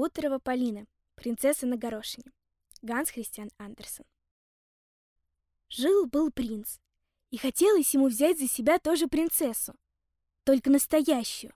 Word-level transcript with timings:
Гутерова 0.00 0.38
Полина. 0.38 0.86
Принцесса 1.14 1.66
на 1.66 1.76
горошине. 1.76 2.32
Ганс 2.80 3.10
Христиан 3.10 3.50
Андерсен. 3.58 4.06
Жил-был 5.68 6.32
принц, 6.32 6.78
и 7.30 7.36
хотелось 7.36 7.92
ему 7.92 8.08
взять 8.08 8.38
за 8.38 8.48
себя 8.48 8.78
тоже 8.78 9.08
принцессу, 9.08 9.74
только 10.44 10.70
настоящую. 10.70 11.52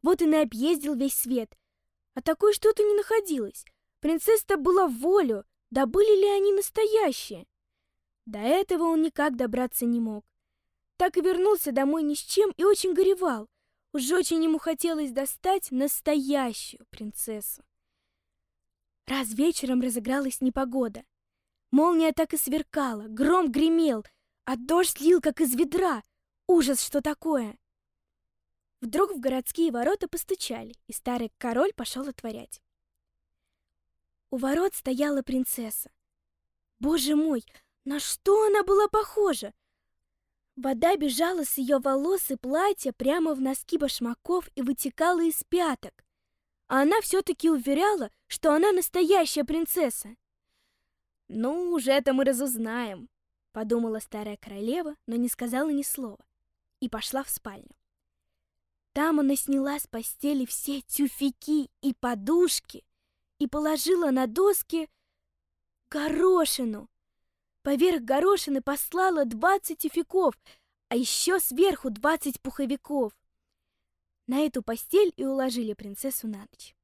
Вот 0.00 0.22
и 0.22 0.26
наобъездил 0.26 0.94
весь 0.94 1.16
свет, 1.16 1.58
а 2.14 2.22
такой 2.22 2.52
что-то 2.52 2.84
не 2.84 2.94
находилось. 2.94 3.64
Принцесса-то 3.98 4.58
была 4.58 4.86
в 4.86 4.98
волю, 4.98 5.44
да 5.70 5.86
были 5.86 6.20
ли 6.20 6.28
они 6.28 6.52
настоящие? 6.52 7.48
До 8.26 8.38
этого 8.38 8.84
он 8.84 9.02
никак 9.02 9.34
добраться 9.34 9.86
не 9.86 9.98
мог. 9.98 10.24
Так 10.98 11.16
и 11.16 11.20
вернулся 11.20 11.72
домой 11.72 12.04
ни 12.04 12.14
с 12.14 12.20
чем 12.20 12.52
и 12.56 12.62
очень 12.62 12.94
горевал. 12.94 13.48
Уж 13.92 14.08
очень 14.12 14.44
ему 14.44 14.58
хотелось 14.60 15.10
достать 15.10 15.72
настоящую 15.72 16.86
принцессу. 16.88 17.64
Раз 19.12 19.34
вечером 19.34 19.82
разыгралась 19.82 20.40
непогода. 20.40 21.04
Молния 21.70 22.12
так 22.12 22.32
и 22.32 22.38
сверкала, 22.38 23.08
гром 23.08 23.52
гремел, 23.52 24.06
а 24.46 24.56
дождь 24.56 25.00
лил, 25.00 25.20
как 25.20 25.42
из 25.42 25.54
ведра. 25.54 26.02
Ужас, 26.46 26.82
что 26.82 27.02
такое! 27.02 27.58
Вдруг 28.80 29.10
в 29.12 29.20
городские 29.20 29.70
ворота 29.70 30.08
постучали, 30.08 30.74
и 30.86 30.94
старый 30.94 31.30
король 31.36 31.74
пошел 31.74 32.08
отворять. 32.08 32.62
У 34.30 34.38
ворот 34.38 34.74
стояла 34.74 35.20
принцесса. 35.20 35.90
Боже 36.78 37.14
мой, 37.14 37.44
на 37.84 38.00
что 38.00 38.46
она 38.46 38.64
была 38.64 38.88
похожа? 38.88 39.52
Вода 40.56 40.96
бежала 40.96 41.44
с 41.44 41.58
ее 41.58 41.80
волос 41.80 42.30
и 42.30 42.36
платья 42.36 42.92
прямо 42.92 43.34
в 43.34 43.42
носки 43.42 43.76
башмаков 43.76 44.48
и 44.54 44.62
вытекала 44.62 45.22
из 45.22 45.44
пяток. 45.44 46.02
А 46.68 46.80
она 46.80 47.02
все-таки 47.02 47.50
уверяла, 47.50 48.10
что 48.32 48.54
она 48.54 48.72
настоящая 48.72 49.44
принцесса. 49.44 50.16
«Ну, 51.28 51.72
уже 51.72 51.92
это 51.92 52.14
мы 52.14 52.24
разузнаем»,— 52.24 53.10
подумала 53.52 53.98
старая 53.98 54.38
королева, 54.38 54.96
но 55.06 55.16
не 55.16 55.28
сказала 55.28 55.68
ни 55.68 55.82
слова, 55.82 56.24
и 56.80 56.88
пошла 56.88 57.24
в 57.24 57.28
спальню. 57.28 57.76
Там 58.94 59.20
она 59.20 59.36
сняла 59.36 59.78
с 59.78 59.86
постели 59.86 60.46
все 60.46 60.80
тюфяки 60.80 61.70
и 61.82 61.92
подушки 61.92 62.86
и 63.38 63.46
положила 63.46 64.10
на 64.10 64.26
доски 64.26 64.88
горошину. 65.90 66.88
Поверх 67.60 68.00
горошины 68.00 68.62
послала 68.62 69.26
двадцать 69.26 69.80
тюфяков, 69.80 70.34
а 70.88 70.96
еще 70.96 71.38
сверху 71.38 71.90
двадцать 71.90 72.40
пуховиков. 72.40 73.12
На 74.26 74.46
эту 74.46 74.62
постель 74.62 75.12
и 75.16 75.26
уложили 75.26 75.74
принцессу 75.74 76.28
на 76.28 76.38
ночь. 76.50 76.74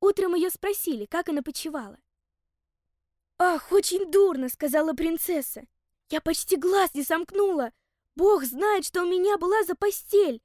Утром 0.00 0.34
ее 0.34 0.50
спросили, 0.50 1.04
как 1.04 1.28
она 1.28 1.42
почевала. 1.42 1.98
«Ах, 3.38 3.72
очень 3.72 4.10
дурно!»— 4.10 4.48
сказала 4.50 4.92
принцесса. 4.92 5.62
«Я 6.10 6.20
почти 6.20 6.56
глаз 6.56 6.94
не 6.94 7.02
сомкнула. 7.02 7.72
Бог 8.16 8.44
знает, 8.44 8.84
что 8.84 9.02
у 9.02 9.06
меня 9.06 9.38
была 9.38 9.62
за 9.64 9.74
постель. 9.74 10.42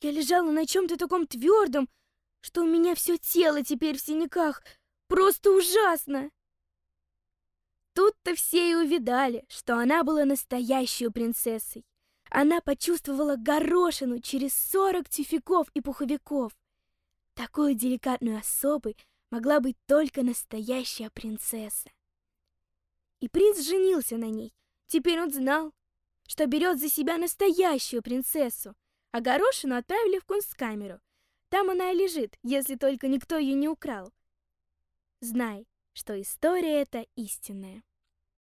Я 0.00 0.10
лежала 0.10 0.50
на 0.50 0.66
чем-то 0.66 0.96
таком 0.96 1.26
твердом, 1.26 1.88
что 2.40 2.62
у 2.62 2.66
меня 2.66 2.94
все 2.94 3.16
тело 3.16 3.62
теперь 3.62 3.96
в 3.96 4.00
синяках. 4.00 4.62
Просто 5.06 5.50
ужасно!» 5.52 6.30
Тут-то 7.94 8.34
все 8.34 8.70
и 8.70 8.74
увидали, 8.74 9.44
что 9.48 9.78
она 9.78 10.02
была 10.02 10.24
настоящей 10.24 11.08
принцессой. 11.10 11.86
Она 12.28 12.60
почувствовала 12.60 13.36
горошину 13.36 14.18
через 14.20 14.52
сорок 14.54 15.08
тюфяков 15.08 15.68
и 15.74 15.80
пуховиков. 15.80 16.52
Такой 17.34 17.74
деликатной 17.74 18.38
особой 18.38 18.96
могла 19.30 19.60
быть 19.60 19.76
только 19.86 20.22
настоящая 20.22 21.10
принцесса. 21.10 21.90
И 23.20 23.28
принц 23.28 23.60
женился 23.60 24.16
на 24.16 24.30
ней. 24.30 24.54
Теперь 24.86 25.20
он 25.20 25.32
знал, 25.32 25.72
что 26.26 26.46
берет 26.46 26.78
за 26.78 26.88
себя 26.88 27.18
настоящую 27.18 28.02
принцессу, 28.02 28.74
а 29.10 29.20
горошину 29.20 29.76
отправили 29.76 30.18
в 30.18 30.24
кунсткамеру. 30.24 31.00
Там 31.48 31.70
она 31.70 31.90
и 31.90 31.96
лежит, 31.96 32.36
если 32.42 32.76
только 32.76 33.08
никто 33.08 33.36
ее 33.38 33.54
не 33.54 33.68
украл. 33.68 34.12
Знай, 35.20 35.66
что 35.92 36.20
история 36.20 36.82
эта 36.82 37.06
истинная. 37.16 37.82